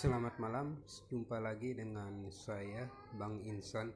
[0.00, 0.80] Selamat malam,
[1.12, 2.88] jumpa lagi dengan saya
[3.20, 3.92] Bang Insan.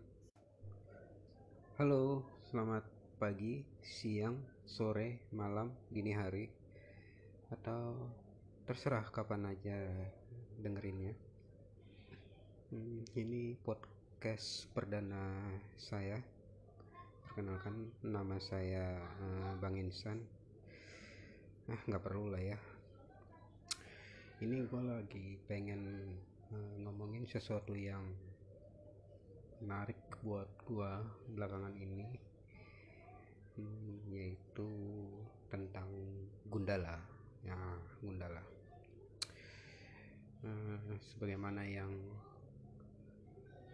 [1.80, 2.84] Halo, selamat
[3.16, 4.36] pagi, siang,
[4.68, 6.44] sore, malam, dini hari,
[7.48, 7.96] atau
[8.68, 9.80] terserah kapan aja
[10.60, 11.16] dengerinnya.
[12.68, 16.20] Hmm, ini podcast perdana saya.
[17.32, 20.20] Perkenalkan, nama saya uh, Bang Insan.
[21.72, 22.73] Ah, nggak perlu lah ya
[24.44, 26.12] ini gue lagi pengen
[26.52, 28.04] uh, ngomongin sesuatu yang
[29.64, 30.92] menarik buat gue
[31.32, 32.04] belakangan ini
[33.56, 34.68] hmm, yaitu
[35.48, 35.88] tentang
[36.52, 37.00] Gundala.
[37.40, 37.56] Ya
[38.04, 38.44] Gundala.
[40.44, 41.96] Uh, sebagaimana yang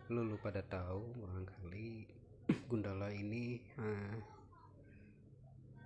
[0.07, 2.07] lu, pada tahu barangkali
[2.71, 4.15] Gundala ini uh,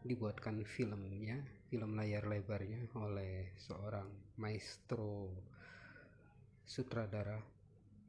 [0.05, 1.41] dibuatkan filmnya
[1.73, 5.31] film layar lebarnya oleh seorang maestro
[6.65, 7.39] sutradara.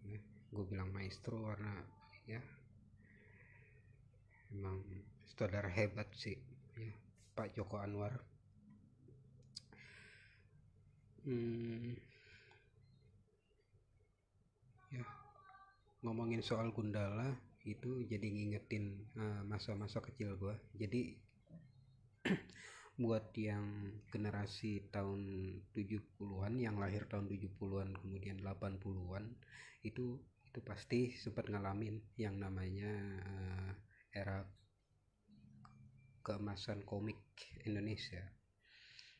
[0.05, 0.21] Ya,
[0.53, 1.83] gue bilang maestro karena
[2.25, 2.41] ya
[4.53, 4.81] emang
[5.25, 6.37] sutradara hebat sih
[6.77, 6.93] ya
[7.35, 8.15] Pak Joko Anwar.
[11.25, 11.97] Hmm,
[14.93, 15.01] ya
[16.05, 17.33] ngomongin soal Gundala
[17.65, 21.17] itu jadi ngingetin eh, masa-masa uh, kecil gue jadi
[22.95, 25.19] buat yang generasi tahun
[25.75, 29.35] 70-an yang lahir tahun 70-an kemudian 80-an
[29.83, 30.15] itu
[30.47, 32.88] itu pasti sempat ngalamin yang namanya
[33.27, 33.71] uh,
[34.16, 34.47] era
[36.23, 37.19] keemasan komik
[37.67, 38.23] Indonesia.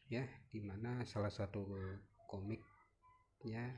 [0.08, 1.68] Ya di mana salah satu
[2.32, 3.76] komiknya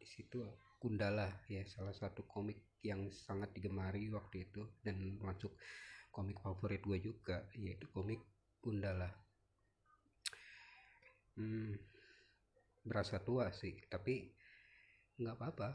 [0.00, 0.40] di situ
[0.80, 5.52] Gundala ya salah satu komik yang sangat digemari waktu itu dan masuk
[6.08, 8.20] komik favorit gue juga yaitu komik
[8.60, 9.23] Gundala
[11.38, 11.72] hmm,
[12.84, 14.28] berasa tua sih tapi
[15.18, 15.70] nggak apa-apa.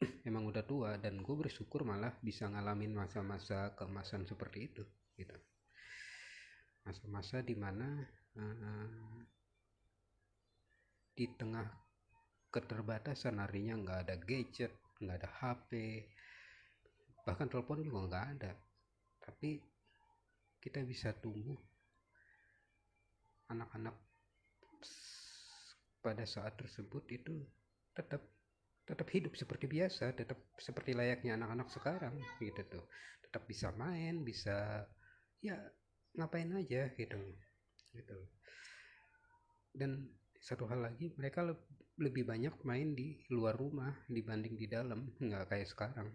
[0.28, 4.82] Emang udah tua dan gue bersyukur malah bisa ngalamin masa-masa keemasan seperti itu
[5.16, 5.36] gitu.
[6.84, 8.00] Masa-masa di mana
[8.34, 9.20] uh,
[11.12, 11.68] di tengah
[12.50, 15.70] keterbatasan harinya nggak ada gadget nggak ada HP
[17.24, 18.52] bahkan telepon juga nggak ada.
[19.20, 19.60] Tapi
[20.60, 21.56] kita bisa tumbuh.
[23.50, 24.09] Anak-anak
[26.00, 27.44] pada saat tersebut itu
[27.92, 28.24] tetap
[28.88, 32.84] tetap hidup seperti biasa, tetap seperti layaknya anak-anak sekarang gitu tuh.
[33.22, 34.82] Tetap bisa main, bisa
[35.38, 35.54] ya
[36.18, 37.20] ngapain aja gitu.
[37.94, 38.18] Gitu.
[39.70, 40.10] Dan
[40.42, 41.46] satu hal lagi, mereka
[42.00, 46.10] lebih banyak main di luar rumah dibanding di dalam, nggak kayak sekarang.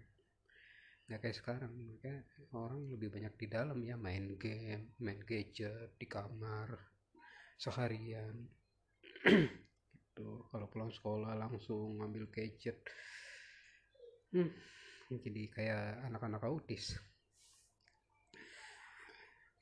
[1.08, 2.12] Nggak kayak sekarang, mereka
[2.52, 6.76] orang lebih banyak di dalam ya main game, main gadget di kamar
[7.56, 8.36] seharian
[10.16, 10.48] gitu.
[10.48, 12.80] Kalau pulang sekolah langsung ngambil gadget.
[14.32, 14.48] Hmm,
[15.12, 16.96] jadi kayak anak-anak autis.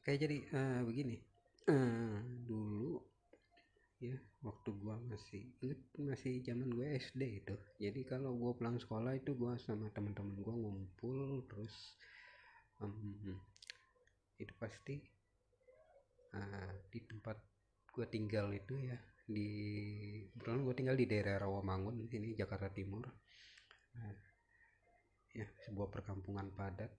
[0.05, 1.17] Kayak jadi uh, begini.
[1.65, 3.01] Uh, dulu
[4.03, 7.55] ya waktu gua masih inget masih zaman gue SD itu.
[7.81, 11.97] Jadi kalau gua pulang sekolah itu gua sama teman-teman gua ngumpul terus
[12.83, 13.39] um,
[14.37, 14.99] itu pasti
[16.35, 17.39] uh, di tempat
[17.95, 19.49] gua tinggal itu ya di
[20.35, 23.07] kebetulan gue tinggal di daerah Rawamangun ini Jakarta Timur.
[23.95, 24.15] Nah,
[25.31, 26.91] ya sebuah perkampungan padat.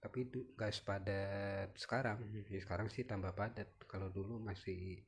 [0.00, 2.22] Tapi itu gak sepadat sekarang.
[2.48, 3.68] Ya, sekarang sih tambah padat.
[3.84, 5.04] Kalau dulu masih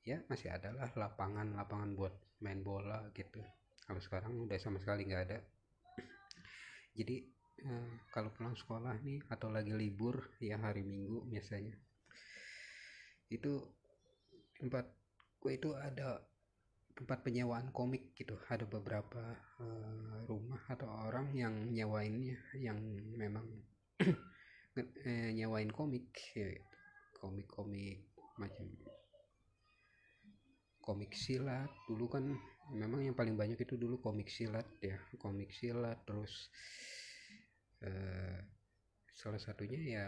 [0.00, 3.42] ya masih adalah lapangan-lapangan buat main bola gitu.
[3.84, 5.38] Kalau sekarang udah sama sekali nggak ada.
[6.98, 7.16] Jadi
[7.66, 11.74] eh, kalau pulang sekolah nih atau lagi libur ya hari minggu biasanya.
[13.28, 13.66] Itu
[14.56, 14.99] tempat
[15.40, 16.20] gue itu ada
[16.92, 18.36] tempat penyewaan komik gitu.
[18.44, 19.24] Ada beberapa
[19.64, 22.76] uh, rumah atau orang yang nyewainnya yang
[23.16, 23.48] memang
[25.08, 26.52] eh, nyewain komik ya
[27.16, 28.68] komik-komik macam
[30.80, 31.72] komik silat.
[31.88, 32.24] Dulu kan
[32.76, 35.00] memang yang paling banyak itu dulu komik silat ya.
[35.16, 36.52] Komik silat terus
[37.84, 38.36] uh,
[39.16, 40.06] salah satunya ya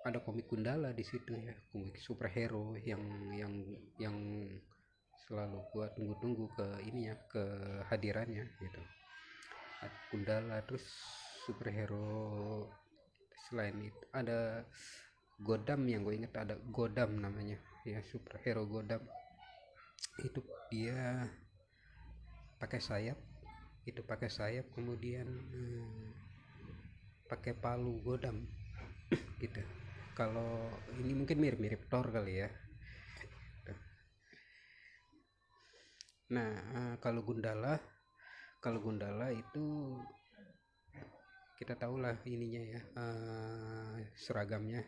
[0.00, 3.02] ada komik Gundala di situ ya komik superhero yang
[3.36, 3.52] yang
[4.00, 4.16] yang
[5.28, 7.44] selalu gua tunggu-tunggu ke ininya ke
[7.92, 8.80] hadirannya gitu.
[10.12, 10.84] Gundala terus
[11.44, 12.68] superhero
[13.48, 14.64] selain itu ada
[15.40, 17.56] Godam yang gue inget ada Godam namanya
[17.88, 19.00] ya superhero Godam.
[20.20, 21.24] Itu dia
[22.60, 23.16] pakai sayap
[23.88, 26.12] itu pakai sayap kemudian hmm,
[27.24, 28.44] pakai palu Godam
[29.40, 29.64] gitu
[30.20, 30.68] kalau
[31.00, 32.48] ini mungkin mirip-mirip Thor kali ya.
[36.36, 37.80] Nah uh, kalau Gundala
[38.60, 39.96] kalau Gundala itu
[41.56, 44.84] kita tahulah ininya ya uh, seragamnya.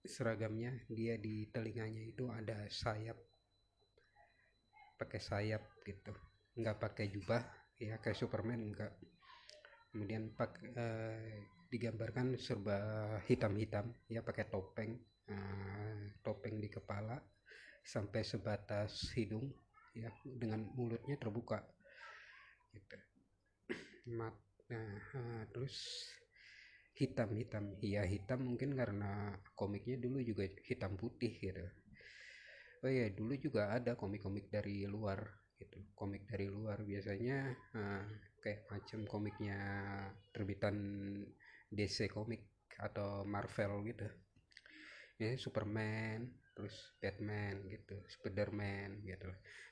[0.00, 3.20] Seragamnya dia di telinganya itu ada sayap
[4.96, 6.16] pakai sayap gitu.
[6.56, 7.44] Nggak pakai jubah
[7.76, 8.96] ya kayak Superman enggak
[9.92, 12.78] kemudian pak uh, digambarkan serba
[13.30, 14.98] hitam-hitam ya pakai topeng
[15.30, 17.22] uh, topeng di kepala
[17.86, 19.48] sampai sebatas hidung
[19.94, 21.62] ya dengan mulutnya terbuka
[22.74, 22.98] gitu.
[24.18, 24.34] Mat
[24.70, 26.06] nah uh, terus
[26.94, 31.66] hitam hitam iya hitam mungkin karena komiknya dulu juga hitam putih gitu.
[32.82, 35.22] Oh ya dulu juga ada komik-komik dari luar
[35.58, 35.78] gitu.
[35.94, 38.04] Komik dari luar biasanya uh,
[38.40, 39.58] kayak macam komiknya
[40.32, 40.76] terbitan
[41.70, 42.42] DC komik
[42.78, 44.06] atau Marvel gitu.
[45.20, 49.30] Ya Superman terus Batman gitu Spiderman gitu.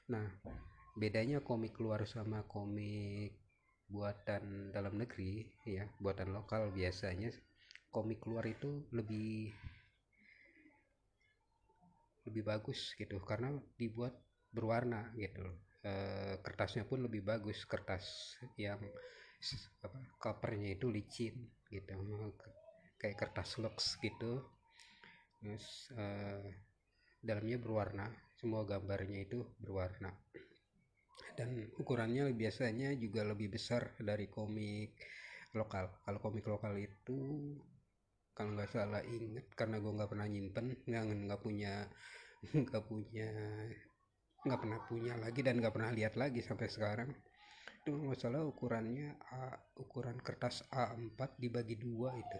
[0.08, 0.24] Nah
[0.94, 3.36] bedanya komik luar sama komik
[3.88, 7.32] buatan dalam negeri ya buatan lokal biasanya
[7.88, 9.52] komik luar itu lebih
[12.28, 13.18] lebih bagus gitu.
[13.24, 14.12] Karena dibuat
[14.52, 15.48] berwarna gitu.
[15.80, 15.92] E,
[16.44, 17.64] kertasnya pun lebih bagus.
[17.64, 18.80] Kertas yang
[19.80, 21.94] apa covernya itu licin gitu
[22.98, 24.42] kayak kertas lux gitu.
[25.38, 26.04] Terus e,
[27.22, 30.10] dalamnya berwarna semua gambarnya itu berwarna.
[31.38, 34.98] Dan ukurannya biasanya juga lebih besar dari komik
[35.54, 36.02] lokal.
[36.02, 37.54] Kalau komik lokal itu
[38.34, 41.90] kalau nggak salah inget karena gue nggak pernah nyimpen nggak nggak punya
[42.70, 43.30] nggak punya
[44.46, 47.10] nggak pernah punya lagi dan nggak pernah lihat lagi sampai sekarang
[47.88, 52.36] itu nggak salah ukurannya A, ukuran kertas A4 dibagi dua itu.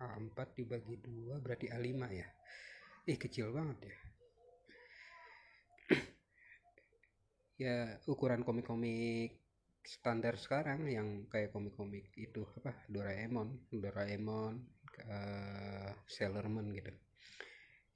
[0.00, 2.24] A4 dibagi dua berarti A5 ya?
[3.04, 3.96] Ih kecil banget ya.
[7.68, 9.44] Ya ukuran komik-komik
[9.84, 12.72] standar sekarang yang kayak komik-komik itu apa?
[12.88, 14.56] Doraemon Doraemon
[15.04, 16.96] uh, Sailor Moon gitu.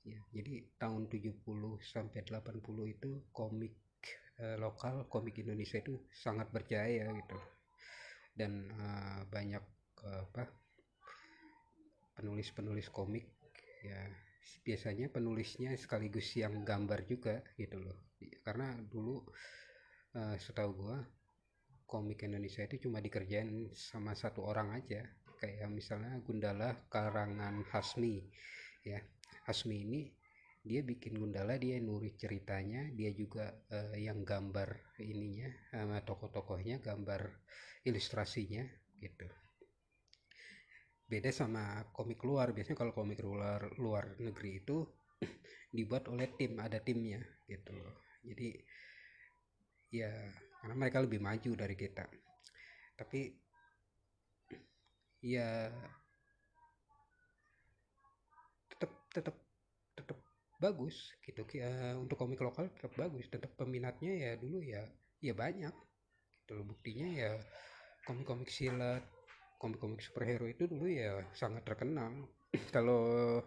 [0.04, 1.40] Ya jadi tahun 70
[1.80, 2.60] sampai 80
[3.00, 3.85] itu komik
[4.40, 7.38] uh, lokal komik Indonesia itu sangat berjaya gitu.
[8.36, 9.64] Dan uh, banyak
[10.04, 10.44] uh, apa
[12.16, 13.28] penulis-penulis komik
[13.84, 14.00] ya
[14.64, 18.14] biasanya penulisnya sekaligus yang gambar juga gitu loh.
[18.42, 19.22] Karena dulu
[20.16, 20.98] uh, setahu gua
[21.86, 25.06] komik Indonesia itu cuma dikerjain sama satu orang aja.
[25.36, 28.24] Kayak misalnya Gundala karangan Hasmi
[28.82, 28.98] ya.
[29.46, 30.00] Hasmi ini
[30.66, 37.30] dia bikin Gundala dia nulis ceritanya dia juga uh, yang gambar ininya sama tokoh-tokohnya gambar
[37.86, 38.66] ilustrasinya
[38.98, 39.30] gitu.
[41.06, 44.82] Beda sama komik luar biasanya kalau komik luar luar negeri itu
[45.76, 47.78] dibuat oleh tim ada timnya gitu
[48.26, 48.48] jadi
[49.94, 50.10] ya
[50.60, 52.04] karena mereka lebih maju dari kita.
[52.98, 53.30] Tapi
[55.22, 55.70] ya
[58.66, 59.36] tetap tetap
[59.94, 60.18] tetap
[60.56, 64.82] bagus gitu ya, untuk komik lokal tetap bagus tetap peminatnya ya dulu ya
[65.20, 65.74] ya banyak
[66.44, 67.32] gitu buktinya ya
[68.06, 69.02] komik-komik silat
[69.56, 72.12] komik-komik superhero itu dulu ya sangat terkenal.
[72.74, 73.40] Kalau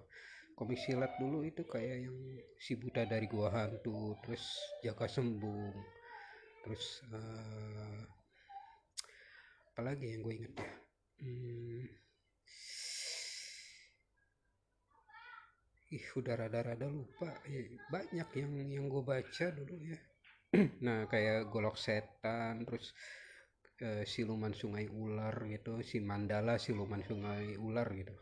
[0.58, 2.18] komik silat dulu itu kayak yang
[2.60, 4.44] si buta dari gua hantu terus
[4.84, 5.72] jaka sembung
[6.60, 8.04] terus uh,
[9.72, 10.70] apalagi yang gue inget ya?
[11.24, 11.82] Hmm,
[15.90, 17.30] ih udah rada-rada lupa.
[17.50, 19.98] Ya, banyak yang yang gue baca dulu ya.
[20.86, 22.94] Nah kayak golok setan terus
[23.86, 28.14] uh, siluman sungai ular gitu si mandala siluman sungai ular gitu.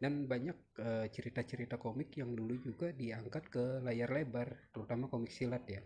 [0.00, 5.60] Dan banyak eh, cerita-cerita komik yang dulu juga diangkat ke layar lebar terutama komik silat
[5.68, 5.84] ya.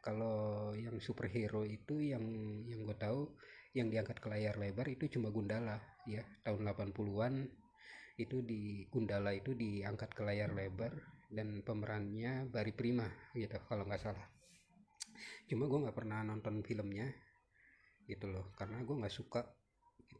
[0.00, 2.24] Kalau yang superhero itu yang
[2.64, 3.36] yang gue tahu
[3.76, 5.76] yang diangkat ke layar lebar itu cuma Gundala
[6.08, 7.63] ya tahun 80-an
[8.14, 10.94] itu di Gundala itu diangkat ke layar lebar
[11.34, 14.26] dan pemerannya Bari Prima gitu kalau nggak salah.
[15.50, 17.10] Cuma gue nggak pernah nonton filmnya
[18.06, 19.42] gitu loh karena gue nggak suka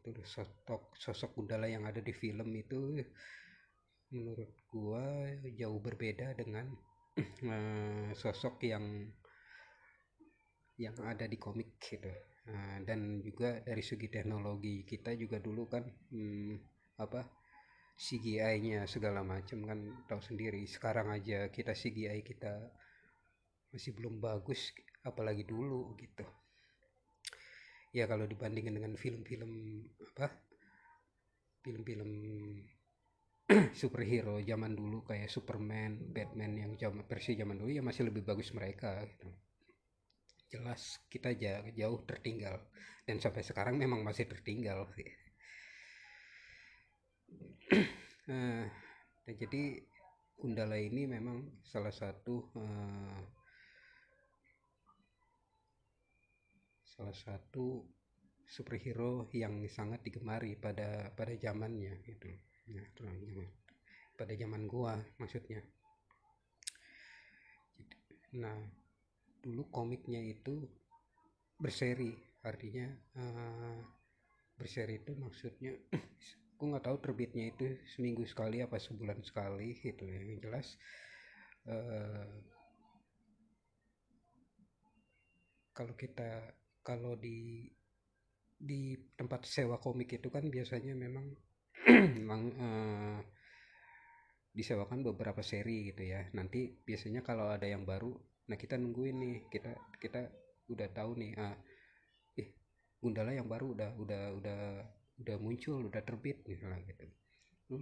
[0.05, 2.99] itu sosok sosok Gundala yang ada di film itu
[4.13, 5.05] menurut gue
[5.57, 6.69] jauh berbeda dengan
[7.21, 9.09] uh, sosok yang
[10.75, 12.11] yang ada di komik gitu.
[12.45, 15.81] Uh, dan juga dari segi teknologi kita juga dulu kan
[16.13, 16.53] hmm,
[17.01, 17.44] apa
[17.95, 20.67] CGI-nya segala macam kan tahu sendiri.
[20.67, 22.51] Sekarang aja kita CGI kita
[23.71, 24.75] masih belum bagus
[25.07, 26.27] apalagi dulu gitu.
[27.95, 29.79] Ya kalau dibandingkan dengan film-film
[30.11, 30.27] apa
[31.63, 32.11] film-film
[33.79, 38.51] superhero zaman dulu kayak Superman, Batman yang zaman versi zaman dulu ya masih lebih bagus
[38.51, 39.31] mereka gitu.
[40.45, 41.35] jelas kita
[41.73, 42.59] jauh tertinggal.
[43.07, 45.24] Dan sampai sekarang memang masih tertinggal sih
[48.29, 48.65] uh,
[49.25, 49.63] jadi
[50.35, 53.23] Gundala ini memang salah satu uh,
[56.83, 57.87] salah satu
[58.45, 62.27] superhero yang sangat digemari pada pada zamannya gitu.
[62.67, 62.83] Ya
[64.15, 65.63] pada zaman gua maksudnya.
[68.35, 68.59] Nah
[69.43, 70.67] dulu komiknya itu
[71.59, 72.15] berseri.
[72.45, 72.85] Artinya
[73.17, 73.79] uh,
[74.55, 75.73] berseri itu maksudnya
[76.55, 80.23] aku nggak tahu terbitnya itu seminggu sekali apa sebulan sekali gitu ya.
[80.23, 80.67] Yang jelas
[81.67, 82.31] uh,
[85.75, 87.67] kalau kita kalau di
[88.55, 91.27] di tempat sewa komik itu kan biasanya memang
[92.23, 93.19] memang uh,
[94.55, 96.23] disewakan beberapa seri gitu ya.
[96.31, 100.21] Nanti biasanya kalau ada yang baru nah kita nungguin nih kita kita
[100.71, 101.57] udah tahu nih ah
[102.37, 102.53] eh
[103.01, 104.61] Gundala yang baru udah udah udah
[105.15, 107.07] udah muncul udah terbit misalnya gitu.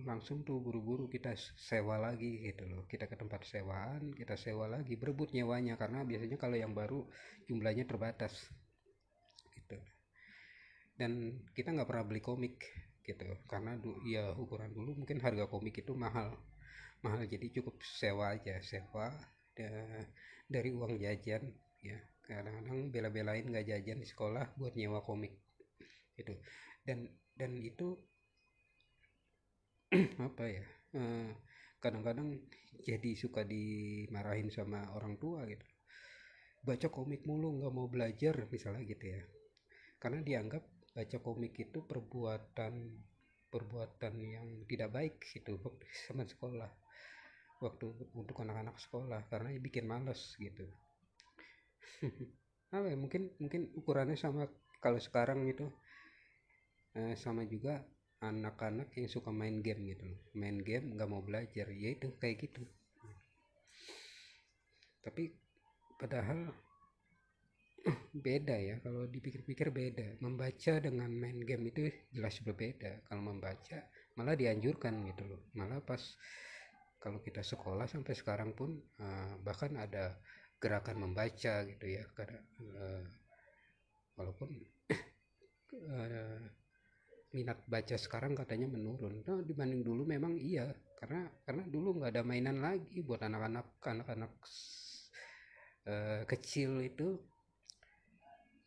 [0.08, 2.88] Langsung tuh buru-buru kita sewa lagi gitu loh.
[2.88, 4.96] Kita ke tempat sewaan kita sewa lagi.
[4.96, 7.04] Berebut nyewanya karena biasanya kalau yang baru
[7.52, 8.32] jumlahnya terbatas
[9.52, 9.75] gitu.
[10.96, 12.63] Dan kita nggak pernah beli komik
[13.04, 13.28] gitu.
[13.50, 13.75] Karena
[14.08, 16.32] ya ukuran dulu mungkin harga komik itu mahal.
[17.04, 18.63] Mahal jadi cukup sewa aja.
[18.63, 19.12] Sewa
[20.48, 21.44] dari uang jajan
[21.84, 22.00] ya.
[22.24, 25.36] Kadang-kadang bela-belain nggak jajan di sekolah buat nyewa komik
[26.16, 26.40] gitu.
[26.88, 27.98] Dan dan itu
[30.28, 30.66] apa ya
[30.98, 31.30] eh,
[31.82, 32.40] kadang-kadang
[32.82, 35.66] jadi suka dimarahin sama orang tua gitu.
[36.63, 39.22] Baca komik mulu nggak mau belajar misalnya gitu ya.
[40.00, 40.63] Karena dianggap
[40.94, 42.74] baca komik itu perbuatan
[43.52, 45.60] perbuatan yang tidak baik gitu
[46.08, 46.72] sama sekolah.
[47.60, 47.86] Waktu
[48.16, 50.68] untuk anak-anak sekolah karena bikin males gitu.
[52.75, 54.50] Apa ya mungkin mungkin ukurannya sama
[54.82, 55.70] kalau sekarang itu
[56.98, 57.82] eh, sama juga
[58.24, 60.08] anak-anak yang suka main game gitu
[60.40, 61.68] main game nggak mau belajar.
[61.76, 62.64] Ya itu kayak gitu.
[65.04, 65.36] Tapi
[66.00, 66.48] padahal
[68.26, 68.76] beda ya.
[68.80, 70.24] Kalau dipikir-pikir beda.
[70.24, 73.04] Membaca dengan main game itu jelas berbeda.
[73.12, 73.84] Kalau membaca
[74.16, 75.42] malah dianjurkan gitu loh.
[75.60, 76.02] Malah pas
[77.04, 80.16] kalau kita sekolah sampai sekarang pun uh, bahkan ada
[80.64, 82.08] gerakan membaca gitu ya.
[82.16, 83.04] Karena uh,
[84.16, 84.50] walaupun
[85.92, 86.40] uh,
[87.34, 89.25] minat baca sekarang katanya menurun.
[89.25, 90.70] Nah, dibanding dulu memang iya
[91.02, 94.34] karena karena dulu nggak ada mainan lagi buat anak-anak anak-anak
[95.90, 97.18] uh, kecil itu.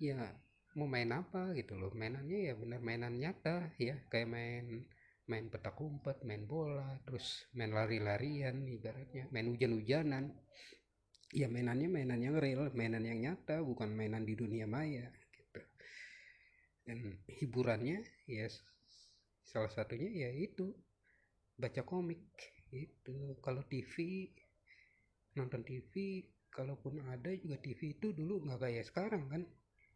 [0.02, 0.34] Ya
[0.76, 4.84] mau main apa gitu loh mainannya ya benar mainan nyata ya kayak main
[5.24, 10.34] main petak umpet main bola terus main lari-larian ibaratnya main hujan-hujanan.
[11.32, 15.06] Ya mainannya mainan yang real mainan yang nyata bukan mainan di dunia maya
[16.86, 18.46] dan hiburannya ya
[19.46, 20.74] salah satunya ya itu
[21.56, 22.26] baca komik
[22.74, 24.26] itu kalau TV
[25.38, 29.42] nonton TV kalaupun ada juga TV itu dulu nggak kayak sekarang kan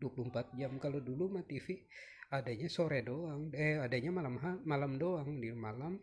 [0.01, 0.73] 24 jam.
[0.81, 1.85] Kalau dulu mah TV
[2.31, 5.99] adanya sore doang eh adanya malam malam doang di malam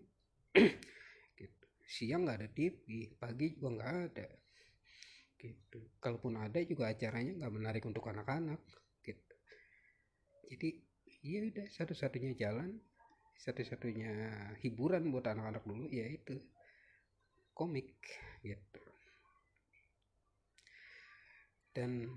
[1.40, 1.66] gitu.
[1.88, 4.28] siang nggak ada TV pagi juga nggak ada
[5.40, 5.80] gitu.
[6.04, 8.60] Kalaupun ada juga acaranya nggak menarik untuk anak-anak
[10.48, 10.70] jadi
[11.28, 11.68] ya udah.
[11.68, 12.80] Satu-satunya jalan
[13.38, 14.14] satu-satunya
[14.66, 16.42] hiburan buat anak-anak dulu yaitu
[17.54, 17.94] komik
[18.42, 18.82] gitu.
[21.78, 22.10] Dan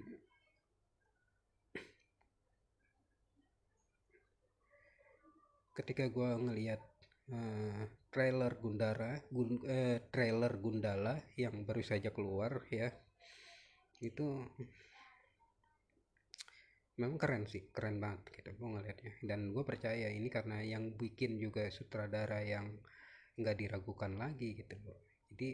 [5.76, 6.80] ketika gue ngelihat
[7.32, 12.88] uh, trailer Gundara gun, uh, trailer Gundala yang baru saja keluar ya
[14.00, 14.40] itu
[17.00, 21.40] memang keren sih keren banget gitu gue ngeliatnya dan gue percaya ini karena yang bikin
[21.40, 22.68] juga sutradara yang
[23.40, 24.76] nggak diragukan lagi gitu
[25.32, 25.48] jadi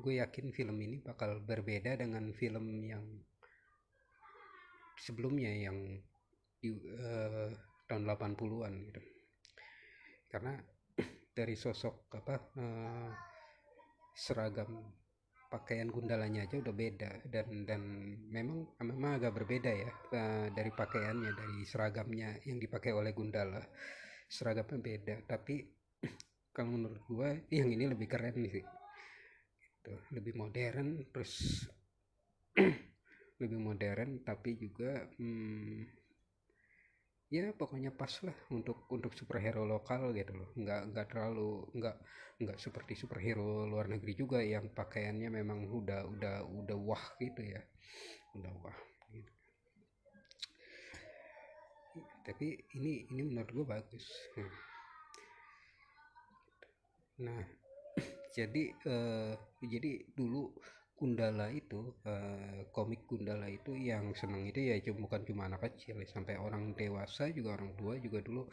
[0.00, 3.04] gue yakin film ini bakal berbeda dengan film yang
[5.00, 6.00] sebelumnya yang
[6.60, 7.48] di uh,
[7.88, 9.00] tahun 80-an gitu.
[10.28, 10.56] Karena
[11.36, 13.10] dari sosok apa uh,
[14.12, 14.99] seragam
[15.50, 17.82] pakaian gundalanya aja udah beda dan dan
[18.30, 23.58] memang memang agak berbeda ya uh, dari pakaiannya dari seragamnya yang dipakai oleh gundala
[24.30, 25.66] seragamnya beda tapi
[26.56, 29.94] kalau menurut gua yang ini lebih keren sih gitu.
[30.14, 31.66] lebih modern terus
[33.42, 35.99] lebih modern tapi juga hmm,
[37.30, 40.50] ya pokoknya pas lah untuk untuk superhero lokal gitu loh.
[40.58, 41.96] Nggak nggak terlalu nggak
[42.42, 47.62] nggak seperti superhero luar negeri juga yang pakaiannya memang udah udah udah wah gitu ya.
[48.34, 48.78] Udah wah
[49.14, 49.32] gitu.
[52.20, 54.06] tapi ini ini menurut gue bagus.
[54.34, 54.52] Hmm.
[57.30, 57.42] Nah
[58.36, 60.50] jadi eh, jadi dulu
[61.00, 65.96] Gundala itu uh, komik Gundala itu yang seneng itu ya cuma bukan cuma anak kecil
[66.04, 68.44] sampai orang dewasa juga orang tua juga dulu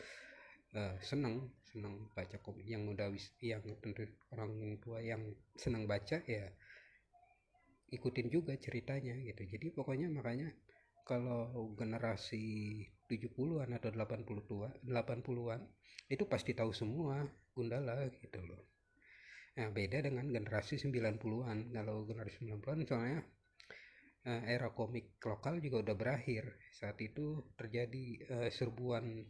[0.80, 2.64] uh, seneng seneng baca komik.
[2.64, 3.08] Yang udah
[3.44, 5.28] yang tentu orang tua yang
[5.60, 6.48] seneng baca ya
[7.92, 9.44] ikutin juga ceritanya gitu.
[9.44, 10.48] Jadi pokoknya makanya
[11.04, 12.80] kalau generasi
[13.12, 15.68] 70-an atau 80 tua 80-an
[16.08, 18.77] itu pasti tahu semua Gundala gitu loh
[19.58, 21.74] Nah, beda dengan generasi 90-an.
[21.74, 23.20] Kalau generasi 90-an soalnya
[24.30, 26.46] uh, era komik lokal juga udah berakhir.
[26.70, 29.26] Saat itu terjadi uh, serbuan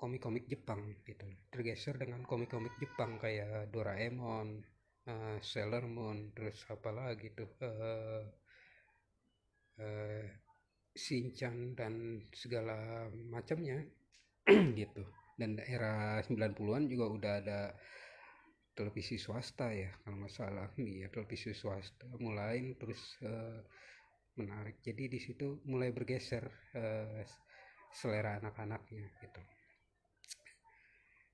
[0.00, 1.28] komik-komik Jepang gitu.
[1.52, 4.64] Tergeser dengan komik-komik Jepang kayak Doraemon,
[5.04, 8.24] uh, Sailor Moon, terus apa lagi tuh uh,
[9.76, 10.24] uh,
[10.96, 13.84] Shinchan dan segala macamnya
[14.80, 15.04] gitu.
[15.36, 17.60] Dan era 90-an juga udah ada
[18.78, 20.70] televisi swasta ya kalau nggak salah.
[20.78, 23.58] Iya televisi swasta mulai terus uh,
[24.38, 24.78] menarik.
[24.86, 26.46] Jadi di situ mulai bergeser
[26.78, 27.26] uh,
[27.90, 29.42] selera anak-anaknya gitu.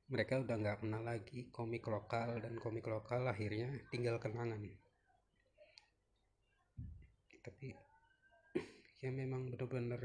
[0.08, 4.64] Mereka udah nggak kenal lagi komik lokal dan komik lokal akhirnya tinggal kenangan.
[7.44, 7.68] Tapi
[9.04, 10.00] ya memang benar-benar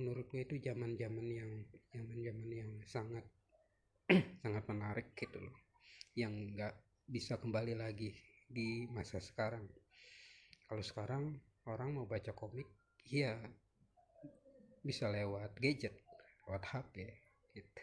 [0.00, 1.50] menurut gue itu zaman-zaman yang
[1.92, 3.26] zaman-zaman yang sangat
[4.40, 5.67] sangat menarik gitu loh
[6.18, 6.74] yang nggak
[7.06, 8.10] bisa kembali lagi
[8.50, 9.62] di masa sekarang.
[10.66, 11.38] Kalau sekarang
[11.70, 12.66] orang mau baca komik
[13.06, 13.38] iya
[14.82, 15.94] bisa lewat gadget
[16.50, 16.94] lewat HP
[17.54, 17.82] gitu.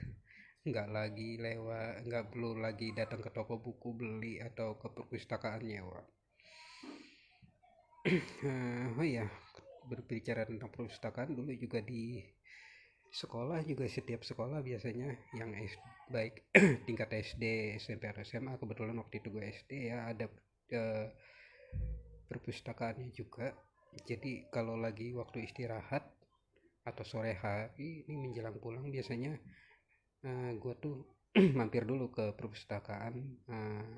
[0.67, 6.03] Nggak lagi lewat nggak perlu lagi datang ke toko buku beli atau ke perpustakaan nyewa.
[8.99, 9.25] Oh iya
[9.85, 12.21] berbicara tentang perpustakaan dulu juga di
[13.15, 15.79] sekolah juga setiap sekolah biasanya yang SD,
[16.11, 16.51] baik
[16.87, 20.27] tingkat SD, SMP atau SMA kebetulan waktu itu gue SD ya ada
[20.75, 21.07] uh,
[22.27, 23.55] perpustakaannya juga.
[24.03, 26.03] Jadi kalau lagi waktu istirahat
[26.83, 29.39] atau sore hari ini menjelang pulang biasanya
[30.27, 31.07] uh, gue tuh
[31.57, 33.15] mampir dulu ke perpustakaan
[33.47, 33.95] uh,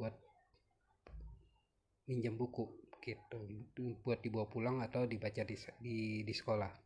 [0.00, 0.16] buat
[2.08, 3.38] minjam buku gitu
[4.02, 6.85] buat dibawa pulang atau dibaca di di, di sekolah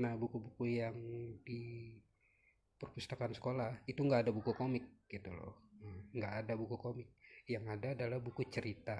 [0.00, 0.96] nah buku-buku yang
[1.44, 1.92] di
[2.80, 5.54] perpustakaan sekolah itu nggak ada buku komik gitu loh.
[5.78, 7.08] Hmm, nggak ada buku komik.
[7.46, 8.98] Yang ada adalah buku cerita.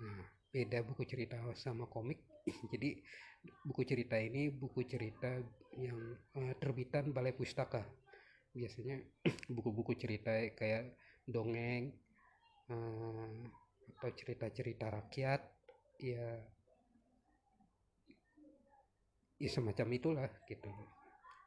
[0.00, 0.24] Nah
[0.56, 2.16] beda buku cerita sama komik.
[2.72, 2.96] Jadi
[3.66, 5.36] buku cerita ini buku cerita
[5.76, 5.98] yang
[6.38, 7.84] uh, terbitan balai pustaka.
[8.56, 8.96] Biasanya
[9.54, 10.96] buku-buku cerita kayak
[11.28, 11.92] dongeng
[12.72, 13.36] uh,
[13.96, 15.40] atau cerita-cerita rakyat
[16.00, 16.40] ya
[19.36, 20.70] ya semacam itulah gitu.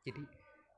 [0.06, 0.22] Jadi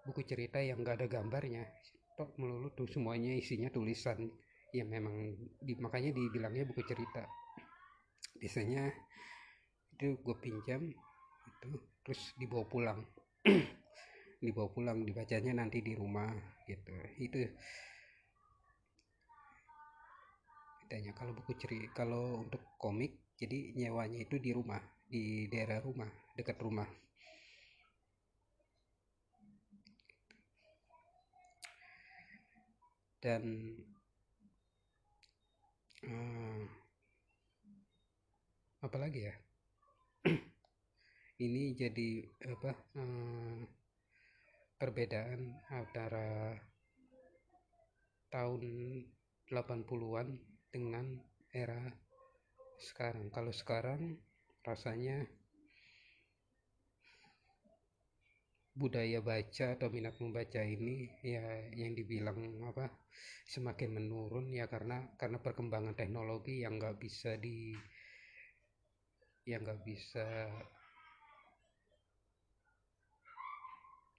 [0.07, 1.67] buku cerita yang gak ada gambarnya
[2.15, 4.31] tok melulu tuh semuanya isinya tulisan.
[4.71, 7.27] Ya memang di, makanya dibilangnya buku cerita.
[8.39, 8.87] Biasanya
[9.97, 10.81] itu gue pinjam
[11.47, 11.71] itu
[12.07, 12.99] terus dibawa pulang.
[14.41, 16.33] Dibawa pulang dibacanya nanti di rumah
[16.65, 16.95] gitu.
[17.21, 17.45] Itu.
[20.81, 26.07] Bedanya kalau buku cerita kalau untuk komik jadi nyewanya itu di rumah di daerah rumah
[26.39, 26.87] dekat rumah.
[33.19, 33.43] Dan
[36.07, 36.63] uh,
[38.81, 39.35] apa lagi ya?
[41.45, 42.09] Ini jadi
[42.47, 43.59] apa uh,
[44.79, 46.55] perbedaan antara
[48.31, 48.63] tahun
[49.51, 50.27] 80-an
[50.71, 51.19] dengan
[51.51, 51.83] era
[52.79, 53.29] sekarang.
[53.29, 54.30] Kalau sekarang
[54.61, 55.25] rasanya
[58.71, 61.43] budaya baca atau minat membaca ini ya
[61.75, 62.87] yang dibilang apa
[63.45, 67.75] semakin menurun ya karena karena perkembangan teknologi yang nggak bisa di
[69.43, 70.47] yang nggak bisa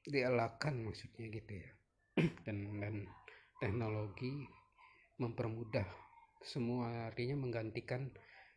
[0.03, 1.71] dielakkan maksudnya gitu ya.
[2.47, 3.07] Dan dan
[3.63, 4.45] teknologi
[5.17, 5.87] mempermudah
[6.43, 8.11] semua artinya menggantikan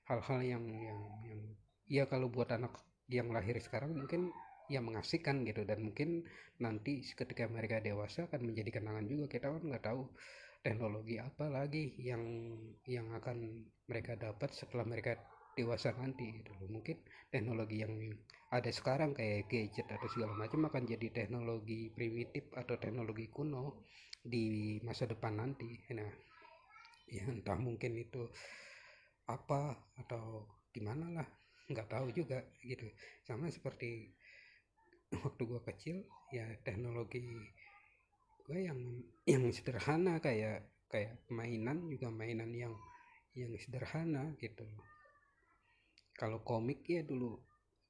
[0.10, 1.42] hal-hal yang yang yang
[1.88, 2.74] ya kalau buat anak
[3.10, 4.34] yang lahir sekarang mungkin
[4.66, 5.62] ya mengasihkan gitu.
[5.66, 6.26] Dan mungkin
[6.62, 9.26] nanti ketika mereka dewasa akan menjadi kenangan juga.
[9.30, 10.02] Kita kan nggak tahu
[10.66, 12.24] teknologi apa lagi yang
[12.90, 15.14] yang akan mereka dapat setelah mereka
[15.56, 17.00] dewasa nanti gitu mungkin
[17.32, 17.94] teknologi yang
[18.52, 23.86] ada sekarang kayak gadget atau segala macam akan jadi teknologi primitif atau teknologi kuno
[24.20, 25.86] di masa depan nanti.
[25.94, 26.12] Nah
[27.06, 28.26] ya entah mungkin itu
[29.30, 31.28] apa atau gimana lah
[31.70, 32.86] nggak tahu juga gitu.
[33.26, 34.14] Sama seperti
[35.24, 35.98] waktu gue kecil
[36.34, 37.24] ya teknologi
[38.46, 38.80] gue yang
[39.26, 42.74] yang sederhana kayak kayak mainan juga mainan yang
[43.34, 44.66] yang sederhana gitu.
[46.16, 47.42] Kalau komik ya dulu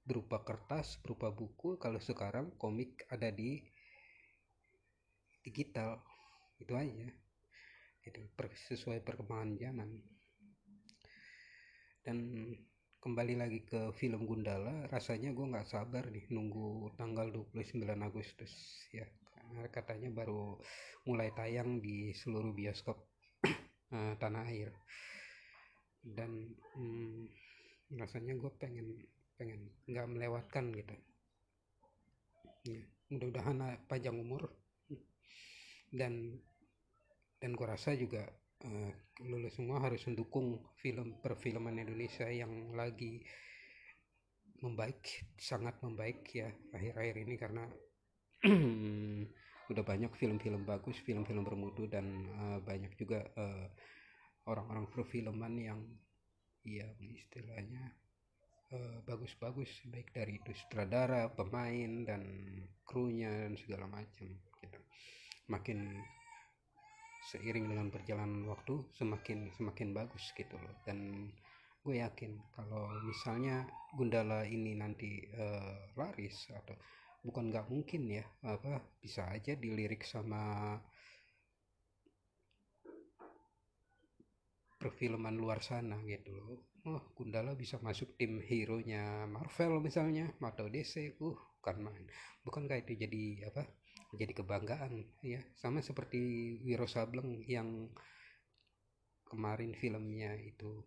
[0.06, 3.62] berupa kertas berupa buku kalau sekarang komik ada di
[5.46, 6.02] digital
[6.62, 7.10] itu aja
[8.06, 8.22] itu
[8.70, 9.90] sesuai perkembangan zaman.
[12.06, 12.18] Dan
[13.06, 18.50] kembali lagi ke film Gundala rasanya gue nggak sabar nih nunggu tanggal 29 Agustus
[18.90, 19.06] ya.
[19.70, 20.58] Katanya baru
[21.06, 22.98] mulai tayang di seluruh bioskop
[23.94, 24.74] uh, tanah air.
[26.02, 27.30] Dan hmm,
[27.94, 28.98] rasanya gue pengen
[29.38, 30.98] pengen nggak melewatkan gitu.
[32.66, 32.82] Ya,
[33.14, 34.50] mudah-mudahan panjang umur.
[35.94, 36.42] Dan
[37.38, 38.26] dan gue rasa juga
[38.64, 38.92] uh,
[39.28, 43.20] lulus semua harus mendukung film perfilman Indonesia yang lagi
[44.64, 47.64] membaik sangat membaik ya akhir-akhir ini karena
[49.72, 52.06] udah banyak film-film bagus film-film bermutu dan
[52.40, 53.68] uh, banyak juga uh,
[54.48, 55.82] orang-orang perfilman yang
[56.66, 57.94] ya istilahnya
[59.06, 62.24] bagus-bagus baik dari itu sutradara pemain dan
[62.84, 64.28] krunya dan segala macam
[64.60, 64.80] gitu.
[65.48, 66.02] Makin
[67.26, 70.76] seiring dengan perjalanan waktu semakin semakin bagus gitu loh.
[70.86, 71.30] Dan
[71.86, 76.74] gue yakin kalau misalnya Gundala ini nanti uh, laris atau
[77.26, 80.78] bukan nggak mungkin ya apa bisa aja dilirik sama
[84.78, 86.62] perfilman luar sana gitu loh.
[86.86, 92.06] Oh Gundala bisa masuk tim hero nya Marvel misalnya atau DC uh kan main.
[92.46, 93.66] Bukan kayak itu jadi apa
[94.16, 96.20] jadi kebanggaan ya sama seperti
[96.64, 97.92] Wiro Sableng yang
[99.28, 100.82] kemarin filmnya itu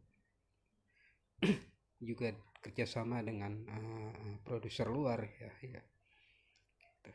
[2.09, 4.13] juga kerjasama dengan uh,
[4.43, 5.83] produser luar ya ya
[6.99, 7.11] gitu.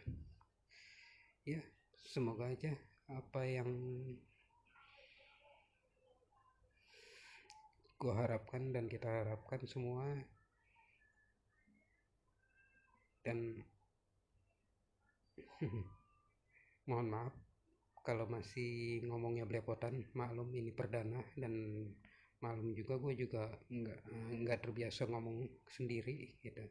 [1.43, 1.61] ya
[2.07, 2.71] semoga aja
[3.11, 3.69] apa yang
[7.99, 10.03] gue harapkan dan kita harapkan semua
[13.23, 13.63] dan
[16.89, 17.33] mohon maaf
[18.03, 20.03] kalau masih ngomongnya belepotan.
[20.13, 21.53] Maklum ini perdana dan
[22.43, 23.99] maklum juga gue juga nggak
[24.43, 26.63] nggak terbiasa ngomong sendiri gitu.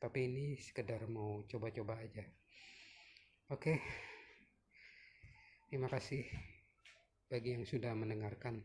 [0.00, 2.24] Tapi ini sekedar mau coba-coba aja.
[3.52, 3.76] Oke.
[5.68, 6.24] Terima kasih
[7.28, 8.64] bagi yang sudah mendengarkan